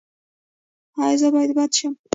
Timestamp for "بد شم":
1.57-1.93